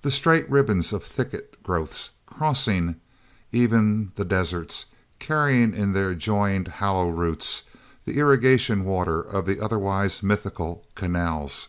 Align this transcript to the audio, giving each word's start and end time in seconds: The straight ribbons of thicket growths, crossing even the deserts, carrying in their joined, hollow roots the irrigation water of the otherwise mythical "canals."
The 0.00 0.10
straight 0.10 0.48
ribbons 0.48 0.90
of 0.90 1.04
thicket 1.04 1.62
growths, 1.62 2.12
crossing 2.24 2.98
even 3.52 4.10
the 4.14 4.24
deserts, 4.24 4.86
carrying 5.18 5.74
in 5.74 5.92
their 5.92 6.14
joined, 6.14 6.66
hollow 6.68 7.10
roots 7.10 7.64
the 8.06 8.16
irrigation 8.18 8.84
water 8.86 9.20
of 9.20 9.44
the 9.44 9.60
otherwise 9.60 10.22
mythical 10.22 10.86
"canals." 10.94 11.68